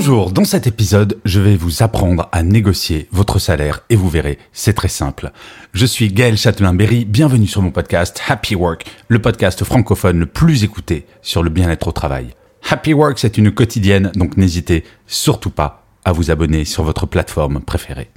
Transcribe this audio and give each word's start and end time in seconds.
Bonjour, 0.00 0.30
dans 0.30 0.44
cet 0.44 0.68
épisode, 0.68 1.18
je 1.24 1.40
vais 1.40 1.56
vous 1.56 1.82
apprendre 1.82 2.28
à 2.30 2.44
négocier 2.44 3.08
votre 3.10 3.40
salaire 3.40 3.80
et 3.90 3.96
vous 3.96 4.08
verrez, 4.08 4.38
c'est 4.52 4.72
très 4.72 4.86
simple. 4.86 5.32
Je 5.72 5.84
suis 5.86 6.12
Gaël 6.12 6.36
Châtelain-Berry, 6.36 7.04
bienvenue 7.04 7.48
sur 7.48 7.62
mon 7.62 7.72
podcast 7.72 8.22
Happy 8.28 8.54
Work, 8.54 8.86
le 9.08 9.20
podcast 9.20 9.64
francophone 9.64 10.20
le 10.20 10.26
plus 10.26 10.62
écouté 10.62 11.04
sur 11.20 11.42
le 11.42 11.50
bien-être 11.50 11.88
au 11.88 11.92
travail. 11.92 12.28
Happy 12.70 12.94
Work, 12.94 13.18
c'est 13.18 13.38
une 13.38 13.50
quotidienne, 13.50 14.12
donc 14.14 14.36
n'hésitez 14.36 14.84
surtout 15.08 15.50
pas 15.50 15.84
à 16.04 16.12
vous 16.12 16.30
abonner 16.30 16.64
sur 16.64 16.84
votre 16.84 17.06
plateforme 17.06 17.60
préférée. 17.60 18.08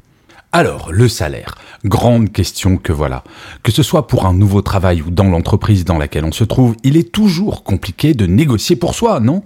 Alors, 0.52 0.92
le 0.92 1.08
salaire. 1.08 1.56
Grande 1.84 2.32
question 2.32 2.78
que 2.78 2.92
voilà. 2.92 3.24
Que 3.64 3.72
ce 3.72 3.82
soit 3.82 4.06
pour 4.06 4.28
un 4.28 4.36
nouveau 4.36 4.62
travail 4.62 5.02
ou 5.02 5.10
dans 5.10 5.30
l'entreprise 5.30 5.84
dans 5.84 5.98
laquelle 5.98 6.26
on 6.26 6.32
se 6.32 6.44
trouve, 6.44 6.76
il 6.84 6.96
est 6.96 7.12
toujours 7.12 7.64
compliqué 7.64 8.14
de 8.14 8.28
négocier 8.28 8.76
pour 8.76 8.94
soi, 8.94 9.20
non? 9.20 9.44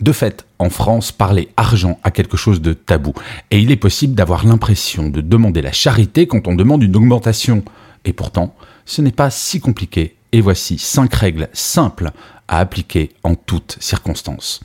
De 0.00 0.12
fait, 0.12 0.46
en 0.58 0.70
France, 0.70 1.12
parler 1.12 1.48
argent 1.56 1.98
a 2.02 2.10
quelque 2.10 2.36
chose 2.36 2.60
de 2.60 2.72
tabou. 2.72 3.12
Et 3.50 3.60
il 3.60 3.70
est 3.70 3.76
possible 3.76 4.14
d'avoir 4.14 4.44
l'impression 4.44 5.08
de 5.08 5.20
demander 5.20 5.62
la 5.62 5.72
charité 5.72 6.26
quand 6.26 6.48
on 6.48 6.54
demande 6.54 6.82
une 6.82 6.96
augmentation. 6.96 7.62
Et 8.04 8.12
pourtant, 8.12 8.54
ce 8.84 9.02
n'est 9.02 9.12
pas 9.12 9.30
si 9.30 9.60
compliqué. 9.60 10.16
Et 10.32 10.40
voici 10.40 10.78
cinq 10.78 11.14
règles 11.14 11.48
simples 11.52 12.10
à 12.48 12.58
appliquer 12.58 13.12
en 13.22 13.36
toutes 13.36 13.76
circonstances. 13.80 14.60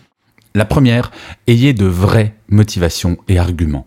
La 0.55 0.65
première, 0.65 1.11
ayez 1.45 1.73
de 1.73 1.85
vraies 1.85 2.33
motivations 2.47 3.17
et 3.27 3.37
arguments. 3.37 3.85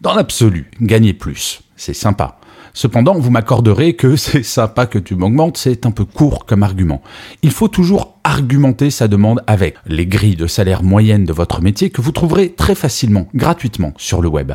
Dans 0.00 0.14
l'absolu, 0.14 0.70
gagnez 0.80 1.14
plus. 1.14 1.60
C'est 1.76 1.94
sympa. 1.94 2.39
Cependant, 2.72 3.14
vous 3.14 3.30
m'accorderez 3.30 3.94
que 3.94 4.16
c'est 4.16 4.42
sympa 4.42 4.86
que 4.86 4.98
tu 4.98 5.14
m'augmentes, 5.14 5.56
c'est 5.56 5.86
un 5.86 5.90
peu 5.90 6.04
court 6.04 6.46
comme 6.46 6.62
argument. 6.62 7.02
Il 7.42 7.50
faut 7.50 7.68
toujours 7.68 8.18
argumenter 8.24 8.90
sa 8.90 9.08
demande 9.08 9.42
avec 9.46 9.76
les 9.86 10.06
grilles 10.06 10.36
de 10.36 10.46
salaire 10.46 10.82
moyennes 10.82 11.24
de 11.24 11.32
votre 11.32 11.62
métier 11.62 11.90
que 11.90 12.00
vous 12.00 12.12
trouverez 12.12 12.52
très 12.52 12.74
facilement, 12.74 13.26
gratuitement 13.34 13.92
sur 13.96 14.20
le 14.20 14.28
web. 14.28 14.52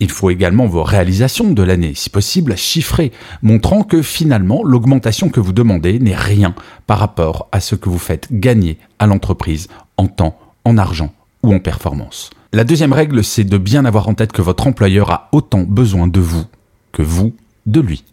Il 0.00 0.10
faut 0.10 0.30
également 0.30 0.66
vos 0.66 0.82
réalisations 0.82 1.52
de 1.52 1.62
l'année, 1.62 1.92
si 1.94 2.10
possible 2.10 2.56
chiffrées, 2.56 3.12
montrant 3.42 3.82
que 3.82 4.02
finalement 4.02 4.62
l'augmentation 4.64 5.28
que 5.28 5.40
vous 5.40 5.52
demandez 5.52 5.98
n'est 5.98 6.16
rien 6.16 6.54
par 6.86 6.98
rapport 6.98 7.48
à 7.52 7.60
ce 7.60 7.74
que 7.74 7.88
vous 7.88 7.98
faites 7.98 8.28
gagner 8.30 8.78
à 8.98 9.06
l'entreprise 9.06 9.68
en 9.96 10.06
temps, 10.06 10.38
en 10.64 10.76
argent 10.76 11.12
ou 11.42 11.54
en 11.54 11.60
performance. 11.60 12.30
La 12.52 12.64
deuxième 12.64 12.92
règle, 12.92 13.24
c'est 13.24 13.44
de 13.44 13.58
bien 13.58 13.84
avoir 13.84 14.08
en 14.08 14.14
tête 14.14 14.32
que 14.32 14.42
votre 14.42 14.66
employeur 14.66 15.10
a 15.10 15.28
autant 15.32 15.62
besoin 15.62 16.06
de 16.06 16.20
vous 16.20 16.44
que 16.92 17.02
vous 17.02 17.34
de 17.66 17.80
lui. 17.80 18.04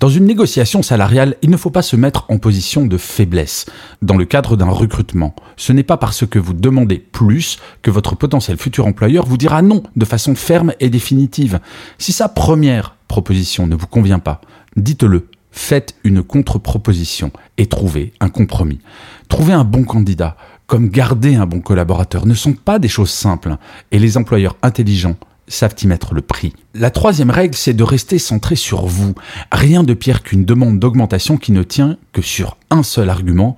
Dans 0.00 0.08
une 0.08 0.24
négociation 0.24 0.82
salariale, 0.82 1.36
il 1.40 1.50
ne 1.50 1.56
faut 1.56 1.70
pas 1.70 1.80
se 1.80 1.96
mettre 1.96 2.26
en 2.28 2.38
position 2.38 2.84
de 2.84 2.98
faiblesse. 2.98 3.66
Dans 4.02 4.16
le 4.16 4.24
cadre 4.24 4.56
d'un 4.56 4.68
recrutement, 4.68 5.34
ce 5.56 5.72
n'est 5.72 5.84
pas 5.84 5.96
parce 5.96 6.26
que 6.26 6.38
vous 6.38 6.52
demandez 6.52 6.98
plus 6.98 7.58
que 7.80 7.90
votre 7.90 8.16
potentiel 8.16 8.58
futur 8.58 8.86
employeur 8.86 9.24
vous 9.24 9.38
dira 9.38 9.62
non 9.62 9.82
de 9.94 10.04
façon 10.04 10.34
ferme 10.34 10.72
et 10.80 10.90
définitive. 10.90 11.60
Si 11.98 12.12
sa 12.12 12.28
première 12.28 12.96
proposition 13.08 13.66
ne 13.66 13.76
vous 13.76 13.86
convient 13.86 14.18
pas, 14.18 14.40
dites-le. 14.76 15.28
Faites 15.52 15.94
une 16.02 16.24
contre-proposition 16.24 17.30
et 17.58 17.66
trouvez 17.66 18.12
un 18.18 18.28
compromis. 18.28 18.80
Trouvez 19.28 19.52
un 19.52 19.62
bon 19.62 19.84
candidat, 19.84 20.36
comme 20.66 20.88
garder 20.88 21.36
un 21.36 21.46
bon 21.46 21.60
collaborateur, 21.60 22.26
ne 22.26 22.34
sont 22.34 22.54
pas 22.54 22.80
des 22.80 22.88
choses 22.88 23.10
simples, 23.10 23.56
et 23.92 24.00
les 24.00 24.16
employeurs 24.16 24.56
intelligents 24.62 25.16
savent 25.48 25.74
y 25.82 25.86
mettre 25.86 26.14
le 26.14 26.22
prix? 26.22 26.52
La 26.74 26.90
troisième 26.90 27.30
règle, 27.30 27.54
c'est 27.54 27.74
de 27.74 27.84
rester 27.84 28.18
centré 28.18 28.56
sur 28.56 28.86
vous. 28.86 29.14
Rien 29.52 29.82
de 29.82 29.94
pire 29.94 30.22
qu'une 30.22 30.44
demande 30.44 30.78
d'augmentation 30.78 31.36
qui 31.36 31.52
ne 31.52 31.62
tient 31.62 31.96
que 32.12 32.22
sur 32.22 32.56
un 32.70 32.82
seul 32.82 33.10
argument. 33.10 33.56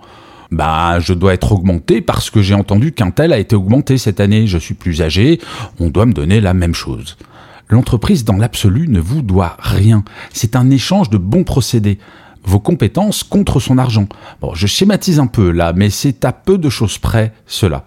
Bah, 0.51 1.01
je 1.01 1.13
dois 1.13 1.35
être 1.35 1.53
augmenté 1.53 2.01
parce 2.01 2.31
que 2.31 2.43
j'ai 2.43 2.55
entendu 2.55 2.93
qu'un 2.93 3.11
tel 3.11 3.33
a 3.33 3.39
été 3.39 3.57
augmenté 3.57 3.99
cette 3.99 4.21
année, 4.21 4.47
je 4.47 4.59
suis 4.59 4.75
plus 4.75 5.03
âgé, 5.03 5.41
on 5.81 5.91
doit 5.91 6.07
me 6.07 6.13
donner 6.13 6.41
la 6.41 6.55
même 6.55 6.75
chose. 6.75 7.17
L'entreprise 7.69 8.25
dans 8.25 8.37
l'absolu 8.37 8.87
ne 8.89 9.01
vous 9.01 9.23
doit 9.23 9.57
rien. 9.59 10.05
C'est 10.33 10.55
un 10.55 10.71
échange 10.71 11.11
de 11.11 11.19
bons 11.19 11.43
procédés 11.43 11.99
vos 12.45 12.61
compétences 12.61 13.25
contre 13.25 13.59
son 13.59 13.77
argent. 13.77 14.07
Bon, 14.41 14.55
je 14.55 14.69
schématise 14.69 15.19
un 15.19 15.27
peu 15.27 15.51
là, 15.51 15.73
mais 15.75 15.91
c'est 15.91 16.25
à 16.25 16.33
peu 16.33 16.59
de 16.59 16.71
choses 16.71 16.99
près 16.99 17.33
cela. 17.47 17.85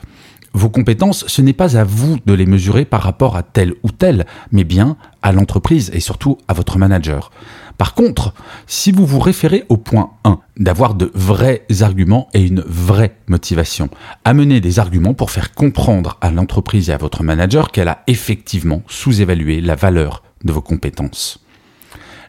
Vos 0.60 0.70
compétences, 0.70 1.26
ce 1.26 1.42
n'est 1.42 1.54
pas 1.54 1.78
à 1.78 1.86
vous 1.86 2.18
de 2.26 2.34
les 2.34 2.46
mesurer 2.46 2.84
par 2.84 3.02
rapport 3.02 3.38
à 3.38 3.44
tel 3.44 3.76
ou 3.82 3.92
tel, 3.92 4.26
mais 4.52 4.66
bien 4.66 4.98
à 5.22 5.32
l'entreprise 5.32 5.90
et 5.94 6.02
surtout 6.02 6.38
à 6.50 6.54
votre 6.54 6.78
manager. 6.78 7.32
Par 7.78 7.94
contre, 7.94 8.34
si 8.68 8.92
vous 8.92 9.06
vous 9.06 9.22
référez 9.22 9.64
au 9.70 9.78
point 9.78 10.12
1, 10.26 10.38
d'avoir 10.58 10.96
de 10.96 11.12
vrais 11.14 11.66
arguments 11.80 12.28
et 12.34 12.42
une 12.42 12.60
vraie 12.60 13.16
motivation, 13.28 13.88
amenez 14.26 14.60
des 14.60 14.80
arguments 14.80 15.14
pour 15.14 15.32
faire 15.32 15.54
comprendre 15.54 16.18
à 16.20 16.30
l'entreprise 16.30 16.90
et 16.90 16.94
à 16.94 16.98
votre 16.98 17.24
manager 17.24 17.72
qu'elle 17.72 17.88
a 17.88 18.04
effectivement 18.08 18.82
sous-évalué 18.90 19.62
la 19.62 19.76
valeur 19.76 20.24
de 20.44 20.52
vos 20.52 20.62
compétences. 20.62 21.40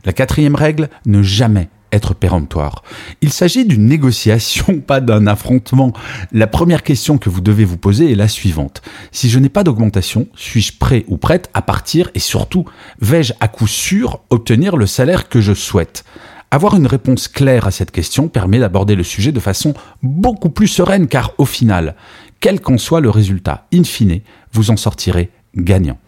La 0.05 0.13
quatrième 0.13 0.55
règle, 0.55 0.89
ne 1.05 1.21
jamais 1.21 1.69
être 1.93 2.15
péremptoire. 2.15 2.83
Il 3.21 3.33
s'agit 3.33 3.65
d'une 3.65 3.87
négociation, 3.87 4.81
pas 4.87 5.01
d'un 5.01 5.27
affrontement. 5.27 5.93
La 6.33 6.47
première 6.47 6.83
question 6.83 7.19
que 7.19 7.31
vous 7.31 7.41
devez 7.41 7.65
vous 7.65 7.77
poser 7.77 8.13
est 8.13 8.17
la 8.17 8.29
suivante. 8.29 8.83
Si 9.13 9.31
je 9.31 9.39
n'ai 9.39 9.49
pas 9.49 9.65
d'augmentation, 9.65 10.27
suis-je 10.35 10.79
prêt 10.79 11.05
ou 11.09 11.17
prête 11.17 11.51
à 11.55 11.63
partir 11.63 12.11
et 12.15 12.19
surtout, 12.19 12.65
vais-je 13.01 13.33
à 13.41 13.49
coup 13.49 13.67
sûr 13.67 14.21
obtenir 14.31 14.77
le 14.77 14.87
salaire 14.87 15.29
que 15.29 15.41
je 15.41 15.53
souhaite? 15.53 16.05
Avoir 16.53 16.75
une 16.75 16.89
réponse 16.89 17.29
claire 17.29 17.67
à 17.67 17.71
cette 17.71 17.93
question 17.93 18.27
permet 18.27 18.59
d'aborder 18.59 18.97
le 18.97 19.05
sujet 19.05 19.31
de 19.31 19.39
façon 19.39 19.73
beaucoup 20.03 20.51
plus 20.51 20.67
sereine 20.67 21.07
car 21.07 21.33
au 21.39 21.45
final, 21.45 21.95
quel 22.41 22.61
qu'en 22.61 22.77
soit 22.77 23.01
le 23.01 23.11
résultat, 23.11 23.69
in 23.73 23.85
fine, 23.85 24.21
vous 24.53 24.71
en 24.73 24.77
sortirez 24.77 25.31
gagnant. 25.55 25.99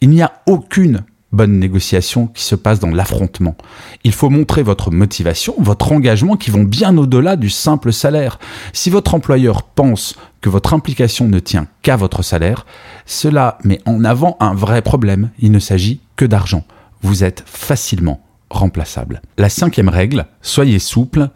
Il 0.00 0.10
n'y 0.10 0.22
a 0.22 0.42
aucune 0.46 1.02
bonne 1.32 1.58
négociation 1.58 2.26
qui 2.26 2.42
se 2.42 2.54
passe 2.54 2.80
dans 2.80 2.90
l'affrontement. 2.90 3.56
Il 4.04 4.12
faut 4.12 4.30
montrer 4.30 4.62
votre 4.62 4.90
motivation, 4.90 5.54
votre 5.58 5.92
engagement 5.92 6.36
qui 6.36 6.50
vont 6.50 6.64
bien 6.64 6.96
au-delà 6.96 7.36
du 7.36 7.50
simple 7.50 7.92
salaire. 7.92 8.38
Si 8.72 8.90
votre 8.90 9.14
employeur 9.14 9.62
pense 9.62 10.16
que 10.40 10.48
votre 10.48 10.74
implication 10.74 11.28
ne 11.28 11.38
tient 11.38 11.66
qu'à 11.82 11.96
votre 11.96 12.22
salaire, 12.22 12.66
cela 13.06 13.58
met 13.64 13.80
en 13.86 14.04
avant 14.04 14.36
un 14.40 14.54
vrai 14.54 14.82
problème. 14.82 15.30
Il 15.38 15.52
ne 15.52 15.58
s'agit 15.58 16.00
que 16.16 16.24
d'argent. 16.24 16.64
Vous 17.02 17.24
êtes 17.24 17.44
facilement 17.46 18.20
remplaçable. 18.50 19.22
La 19.38 19.48
cinquième 19.48 19.88
règle, 19.88 20.26
soyez 20.42 20.80
souple 20.80 21.30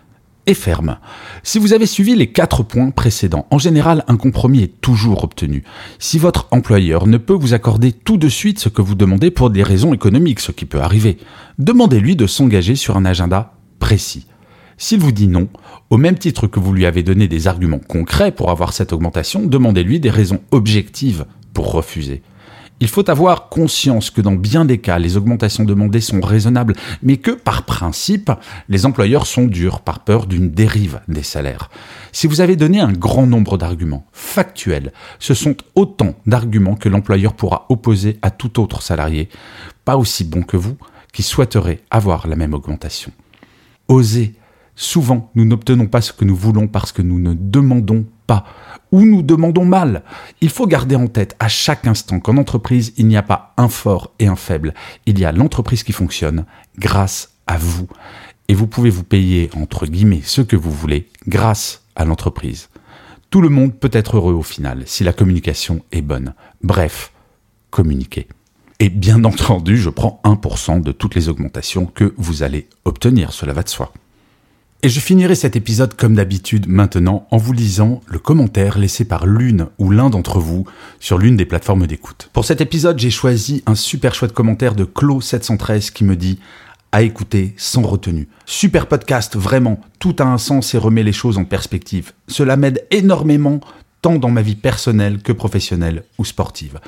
et 0.46 0.54
ferme. 0.54 0.98
Si 1.42 1.58
vous 1.58 1.72
avez 1.72 1.86
suivi 1.86 2.14
les 2.14 2.28
quatre 2.28 2.62
points 2.62 2.90
précédents, 2.90 3.46
en 3.50 3.58
général, 3.58 4.04
un 4.08 4.16
compromis 4.16 4.62
est 4.62 4.80
toujours 4.80 5.24
obtenu. 5.24 5.64
Si 5.98 6.18
votre 6.18 6.48
employeur 6.50 7.06
ne 7.06 7.18
peut 7.18 7.34
vous 7.34 7.54
accorder 7.54 7.92
tout 7.92 8.16
de 8.16 8.28
suite 8.28 8.58
ce 8.58 8.68
que 8.68 8.82
vous 8.82 8.94
demandez 8.94 9.30
pour 9.30 9.50
des 9.50 9.62
raisons 9.62 9.94
économiques, 9.94 10.40
ce 10.40 10.52
qui 10.52 10.64
peut 10.64 10.80
arriver, 10.80 11.18
demandez-lui 11.58 12.16
de 12.16 12.26
s'engager 12.26 12.76
sur 12.76 12.96
un 12.96 13.04
agenda 13.04 13.54
précis. 13.78 14.26
S'il 14.76 14.98
vous 14.98 15.12
dit 15.12 15.28
non, 15.28 15.48
au 15.90 15.96
même 15.96 16.18
titre 16.18 16.46
que 16.46 16.60
vous 16.60 16.72
lui 16.72 16.86
avez 16.86 17.02
donné 17.02 17.28
des 17.28 17.46
arguments 17.46 17.78
concrets 17.78 18.32
pour 18.32 18.50
avoir 18.50 18.72
cette 18.72 18.92
augmentation, 18.92 19.46
demandez-lui 19.46 20.00
des 20.00 20.10
raisons 20.10 20.40
objectives 20.50 21.26
pour 21.52 21.72
refuser. 21.72 22.22
Il 22.80 22.88
faut 22.88 23.08
avoir 23.08 23.48
conscience 23.48 24.10
que 24.10 24.20
dans 24.20 24.32
bien 24.32 24.64
des 24.64 24.78
cas, 24.78 24.98
les 24.98 25.16
augmentations 25.16 25.64
demandées 25.64 26.00
sont 26.00 26.20
raisonnables, 26.20 26.74
mais 27.02 27.18
que 27.18 27.30
par 27.30 27.64
principe, 27.64 28.32
les 28.68 28.84
employeurs 28.84 29.26
sont 29.26 29.44
durs 29.44 29.80
par 29.80 30.00
peur 30.00 30.26
d'une 30.26 30.50
dérive 30.50 31.00
des 31.06 31.22
salaires. 31.22 31.70
Si 32.12 32.26
vous 32.26 32.40
avez 32.40 32.56
donné 32.56 32.80
un 32.80 32.92
grand 32.92 33.26
nombre 33.26 33.58
d'arguments 33.58 34.06
factuels, 34.12 34.92
ce 35.18 35.34
sont 35.34 35.56
autant 35.76 36.14
d'arguments 36.26 36.74
que 36.74 36.88
l'employeur 36.88 37.34
pourra 37.34 37.66
opposer 37.68 38.18
à 38.22 38.30
tout 38.30 38.60
autre 38.60 38.82
salarié, 38.82 39.28
pas 39.84 39.96
aussi 39.96 40.24
bon 40.24 40.42
que 40.42 40.56
vous, 40.56 40.76
qui 41.12 41.22
souhaiterait 41.22 41.80
avoir 41.90 42.26
la 42.26 42.36
même 42.36 42.54
augmentation. 42.54 43.12
Osez. 43.88 44.34
Souvent, 44.76 45.30
nous 45.36 45.44
n'obtenons 45.44 45.86
pas 45.86 46.00
ce 46.00 46.12
que 46.12 46.24
nous 46.24 46.34
voulons 46.34 46.66
parce 46.66 46.90
que 46.90 47.02
nous 47.02 47.20
ne 47.20 47.32
demandons 47.34 48.06
pas 48.26 48.44
ou 48.94 49.04
nous 49.04 49.22
demandons 49.22 49.64
mal. 49.64 50.04
Il 50.40 50.50
faut 50.50 50.68
garder 50.68 50.94
en 50.94 51.08
tête 51.08 51.34
à 51.40 51.48
chaque 51.48 51.86
instant 51.86 52.20
qu'en 52.20 52.36
entreprise, 52.36 52.92
il 52.96 53.08
n'y 53.08 53.16
a 53.16 53.22
pas 53.22 53.52
un 53.56 53.68
fort 53.68 54.12
et 54.20 54.28
un 54.28 54.36
faible. 54.36 54.72
Il 55.04 55.18
y 55.18 55.24
a 55.24 55.32
l'entreprise 55.32 55.82
qui 55.82 55.90
fonctionne 55.90 56.44
grâce 56.78 57.34
à 57.48 57.58
vous. 57.58 57.88
Et 58.46 58.54
vous 58.54 58.68
pouvez 58.68 58.90
vous 58.90 59.02
payer, 59.02 59.50
entre 59.56 59.86
guillemets, 59.86 60.20
ce 60.22 60.42
que 60.42 60.54
vous 60.54 60.70
voulez 60.70 61.08
grâce 61.26 61.82
à 61.96 62.04
l'entreprise. 62.04 62.68
Tout 63.30 63.40
le 63.40 63.48
monde 63.48 63.74
peut 63.74 63.90
être 63.92 64.16
heureux 64.16 64.34
au 64.34 64.44
final 64.44 64.84
si 64.86 65.02
la 65.02 65.12
communication 65.12 65.82
est 65.90 66.02
bonne. 66.02 66.34
Bref, 66.62 67.12
communiquer. 67.70 68.28
Et 68.78 68.90
bien 68.90 69.24
entendu, 69.24 69.76
je 69.76 69.90
prends 69.90 70.20
1% 70.24 70.82
de 70.82 70.92
toutes 70.92 71.16
les 71.16 71.28
augmentations 71.28 71.86
que 71.86 72.14
vous 72.16 72.44
allez 72.44 72.68
obtenir, 72.84 73.32
cela 73.32 73.52
va 73.52 73.64
de 73.64 73.68
soi. 73.68 73.92
Et 74.84 74.90
je 74.90 75.00
finirai 75.00 75.34
cet 75.34 75.56
épisode 75.56 75.94
comme 75.94 76.14
d'habitude 76.14 76.68
maintenant 76.68 77.26
en 77.30 77.38
vous 77.38 77.54
lisant 77.54 78.02
le 78.06 78.18
commentaire 78.18 78.78
laissé 78.78 79.06
par 79.06 79.24
l'une 79.24 79.68
ou 79.78 79.90
l'un 79.90 80.10
d'entre 80.10 80.40
vous 80.40 80.66
sur 81.00 81.16
l'une 81.16 81.38
des 81.38 81.46
plateformes 81.46 81.86
d'écoute. 81.86 82.28
Pour 82.34 82.44
cet 82.44 82.60
épisode, 82.60 82.98
j'ai 82.98 83.08
choisi 83.08 83.62
un 83.64 83.76
super 83.76 84.14
chouette 84.14 84.34
commentaire 84.34 84.74
de 84.74 84.84
Clo713 84.84 85.90
qui 85.90 86.04
me 86.04 86.16
dit 86.16 86.38
à 86.92 87.00
écouter 87.00 87.54
sans 87.56 87.80
retenue. 87.80 88.28
Super 88.44 88.86
podcast, 88.86 89.36
vraiment, 89.36 89.80
tout 90.00 90.16
a 90.18 90.24
un 90.24 90.36
sens 90.36 90.74
et 90.74 90.78
remet 90.78 91.02
les 91.02 91.14
choses 91.14 91.38
en 91.38 91.46
perspective. 91.46 92.12
Cela 92.28 92.58
m'aide 92.58 92.86
énormément 92.90 93.60
tant 94.02 94.16
dans 94.16 94.30
ma 94.30 94.42
vie 94.42 94.54
personnelle 94.54 95.22
que 95.22 95.32
professionnelle 95.32 96.02
ou 96.18 96.26
sportive. 96.26 96.78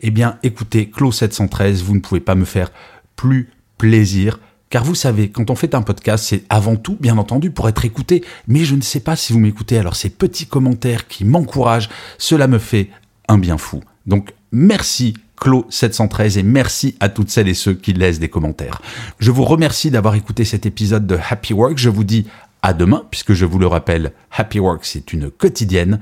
Eh 0.00 0.12
bien, 0.12 0.38
écoutez, 0.44 0.88
Clo713, 0.96 1.82
vous 1.82 1.96
ne 1.96 2.00
pouvez 2.00 2.20
pas 2.20 2.36
me 2.36 2.44
faire 2.44 2.70
plus 3.16 3.50
plaisir 3.78 4.38
car 4.72 4.84
vous 4.84 4.94
savez, 4.94 5.28
quand 5.28 5.50
on 5.50 5.54
fait 5.54 5.74
un 5.74 5.82
podcast, 5.82 6.24
c'est 6.26 6.44
avant 6.48 6.76
tout, 6.76 6.96
bien 6.98 7.18
entendu, 7.18 7.50
pour 7.50 7.68
être 7.68 7.84
écouté. 7.84 8.24
Mais 8.48 8.64
je 8.64 8.74
ne 8.74 8.80
sais 8.80 9.00
pas 9.00 9.16
si 9.16 9.34
vous 9.34 9.38
m'écoutez, 9.38 9.76
alors 9.76 9.96
ces 9.96 10.08
petits 10.08 10.46
commentaires 10.46 11.08
qui 11.08 11.26
m'encouragent, 11.26 11.90
cela 12.16 12.46
me 12.46 12.58
fait 12.58 12.88
un 13.28 13.36
bien 13.36 13.58
fou. 13.58 13.82
Donc 14.06 14.32
merci 14.50 15.12
Clo713 15.38 16.38
et 16.38 16.42
merci 16.42 16.96
à 17.00 17.10
toutes 17.10 17.28
celles 17.28 17.48
et 17.48 17.54
ceux 17.54 17.74
qui 17.74 17.92
laissent 17.92 18.18
des 18.18 18.30
commentaires. 18.30 18.80
Je 19.18 19.30
vous 19.30 19.44
remercie 19.44 19.90
d'avoir 19.90 20.14
écouté 20.14 20.46
cet 20.46 20.64
épisode 20.64 21.06
de 21.06 21.18
Happy 21.28 21.52
Work. 21.52 21.76
Je 21.76 21.90
vous 21.90 22.04
dis 22.04 22.26
à 22.62 22.72
demain, 22.72 23.04
puisque 23.10 23.34
je 23.34 23.44
vous 23.44 23.58
le 23.58 23.66
rappelle, 23.66 24.12
Happy 24.30 24.58
Work 24.58 24.86
c'est 24.86 25.12
une 25.12 25.30
quotidienne. 25.30 26.00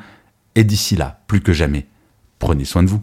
Et 0.55 0.63
d'ici 0.63 0.95
là, 0.95 1.19
plus 1.27 1.41
que 1.41 1.53
jamais, 1.53 1.89
prenez 2.39 2.65
soin 2.65 2.85
de 2.85 2.89
vous. 2.89 3.03